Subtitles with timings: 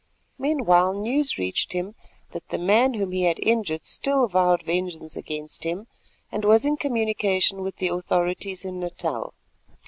[0.39, 1.93] Meanwhile news reached him
[2.31, 5.85] that the man whom he had injured still vowed vengeance against him,
[6.31, 9.35] and was in communication with the authorities in Natal.